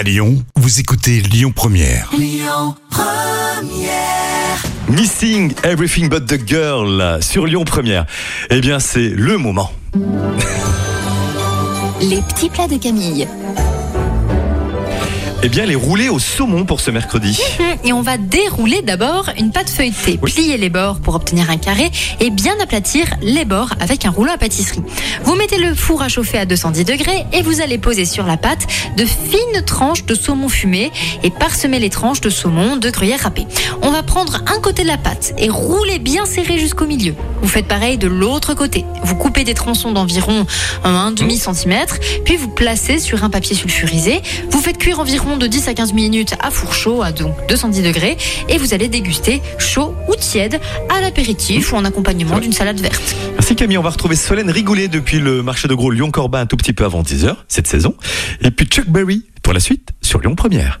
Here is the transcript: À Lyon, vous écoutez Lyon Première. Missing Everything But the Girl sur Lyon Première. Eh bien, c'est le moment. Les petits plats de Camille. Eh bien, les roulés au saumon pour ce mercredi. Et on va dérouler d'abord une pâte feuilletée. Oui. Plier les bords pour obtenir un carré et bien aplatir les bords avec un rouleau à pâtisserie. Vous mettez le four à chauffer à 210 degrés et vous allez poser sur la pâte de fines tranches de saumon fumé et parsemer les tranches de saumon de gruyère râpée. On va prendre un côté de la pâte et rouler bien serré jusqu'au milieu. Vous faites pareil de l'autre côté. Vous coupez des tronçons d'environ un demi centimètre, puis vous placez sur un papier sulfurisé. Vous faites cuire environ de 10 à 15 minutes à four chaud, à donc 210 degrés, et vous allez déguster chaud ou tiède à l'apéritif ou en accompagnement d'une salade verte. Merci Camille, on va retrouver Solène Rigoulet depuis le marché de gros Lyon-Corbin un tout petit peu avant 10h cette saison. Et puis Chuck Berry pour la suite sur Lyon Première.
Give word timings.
À 0.00 0.02
Lyon, 0.02 0.42
vous 0.56 0.80
écoutez 0.80 1.20
Lyon 1.20 1.52
Première. 1.54 2.10
Missing 4.88 5.52
Everything 5.62 6.08
But 6.08 6.24
the 6.24 6.48
Girl 6.48 7.18
sur 7.22 7.44
Lyon 7.44 7.66
Première. 7.66 8.06
Eh 8.48 8.62
bien, 8.62 8.78
c'est 8.80 9.10
le 9.10 9.36
moment. 9.36 9.70
Les 12.00 12.22
petits 12.22 12.48
plats 12.48 12.66
de 12.66 12.78
Camille. 12.78 13.28
Eh 15.42 15.48
bien, 15.48 15.64
les 15.64 15.74
roulés 15.74 16.10
au 16.10 16.18
saumon 16.18 16.66
pour 16.66 16.80
ce 16.80 16.90
mercredi. 16.90 17.40
Et 17.82 17.94
on 17.94 18.02
va 18.02 18.18
dérouler 18.18 18.82
d'abord 18.82 19.30
une 19.38 19.52
pâte 19.52 19.70
feuilletée. 19.70 20.18
Oui. 20.20 20.30
Plier 20.30 20.58
les 20.58 20.68
bords 20.68 21.00
pour 21.00 21.14
obtenir 21.14 21.48
un 21.48 21.56
carré 21.56 21.90
et 22.20 22.28
bien 22.28 22.52
aplatir 22.62 23.06
les 23.22 23.46
bords 23.46 23.72
avec 23.80 24.04
un 24.04 24.10
rouleau 24.10 24.32
à 24.32 24.36
pâtisserie. 24.36 24.82
Vous 25.24 25.34
mettez 25.36 25.56
le 25.56 25.74
four 25.74 26.02
à 26.02 26.08
chauffer 26.08 26.36
à 26.36 26.44
210 26.44 26.84
degrés 26.84 27.24
et 27.32 27.40
vous 27.40 27.62
allez 27.62 27.78
poser 27.78 28.04
sur 28.04 28.26
la 28.26 28.36
pâte 28.36 28.66
de 28.98 29.06
fines 29.06 29.64
tranches 29.64 30.04
de 30.04 30.14
saumon 30.14 30.50
fumé 30.50 30.92
et 31.22 31.30
parsemer 31.30 31.78
les 31.78 31.88
tranches 31.88 32.20
de 32.20 32.28
saumon 32.28 32.76
de 32.76 32.90
gruyère 32.90 33.20
râpée. 33.20 33.46
On 33.90 33.92
va 33.92 34.04
prendre 34.04 34.40
un 34.46 34.60
côté 34.60 34.84
de 34.84 34.86
la 34.86 34.98
pâte 34.98 35.34
et 35.36 35.50
rouler 35.50 35.98
bien 35.98 36.24
serré 36.24 36.60
jusqu'au 36.60 36.86
milieu. 36.86 37.12
Vous 37.42 37.48
faites 37.48 37.66
pareil 37.66 37.98
de 37.98 38.06
l'autre 38.06 38.54
côté. 38.54 38.84
Vous 39.02 39.16
coupez 39.16 39.42
des 39.42 39.52
tronçons 39.52 39.90
d'environ 39.90 40.46
un 40.84 41.10
demi 41.10 41.36
centimètre, 41.36 41.98
puis 42.24 42.36
vous 42.36 42.46
placez 42.46 43.00
sur 43.00 43.24
un 43.24 43.30
papier 43.30 43.56
sulfurisé. 43.56 44.20
Vous 44.48 44.60
faites 44.60 44.78
cuire 44.78 45.00
environ 45.00 45.36
de 45.38 45.48
10 45.48 45.66
à 45.66 45.74
15 45.74 45.92
minutes 45.92 46.36
à 46.38 46.52
four 46.52 46.72
chaud, 46.72 47.02
à 47.02 47.10
donc 47.10 47.34
210 47.48 47.82
degrés, 47.82 48.16
et 48.48 48.58
vous 48.58 48.74
allez 48.74 48.86
déguster 48.86 49.42
chaud 49.58 49.92
ou 50.06 50.14
tiède 50.14 50.60
à 50.88 51.00
l'apéritif 51.00 51.72
ou 51.72 51.74
en 51.74 51.84
accompagnement 51.84 52.38
d'une 52.38 52.52
salade 52.52 52.78
verte. 52.78 53.16
Merci 53.32 53.56
Camille, 53.56 53.78
on 53.78 53.82
va 53.82 53.90
retrouver 53.90 54.14
Solène 54.14 54.50
Rigoulet 54.50 54.86
depuis 54.86 55.18
le 55.18 55.42
marché 55.42 55.66
de 55.66 55.74
gros 55.74 55.90
Lyon-Corbin 55.90 56.42
un 56.42 56.46
tout 56.46 56.56
petit 56.56 56.72
peu 56.72 56.84
avant 56.84 57.02
10h 57.02 57.34
cette 57.48 57.66
saison. 57.66 57.96
Et 58.40 58.52
puis 58.52 58.66
Chuck 58.66 58.86
Berry 58.86 59.24
pour 59.42 59.52
la 59.52 59.58
suite 59.58 59.88
sur 60.00 60.20
Lyon 60.20 60.36
Première. 60.36 60.80